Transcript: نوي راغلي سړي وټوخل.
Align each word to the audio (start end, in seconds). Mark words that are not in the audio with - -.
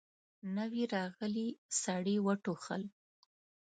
نوي 0.55 0.83
راغلي 0.95 1.47
سړي 1.81 2.15
وټوخل. 2.25 2.83